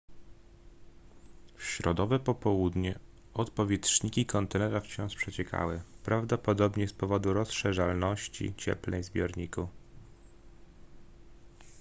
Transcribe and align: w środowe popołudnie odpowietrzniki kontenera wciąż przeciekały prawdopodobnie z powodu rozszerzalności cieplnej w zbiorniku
w 1.55 1.63
środowe 1.63 2.19
popołudnie 2.19 2.99
odpowietrzniki 3.33 4.25
kontenera 4.25 4.79
wciąż 4.81 5.15
przeciekały 5.15 5.81
prawdopodobnie 6.03 6.87
z 6.87 6.93
powodu 6.93 7.33
rozszerzalności 7.33 8.53
cieplnej 8.57 9.03
w 9.03 9.05
zbiorniku 9.05 9.67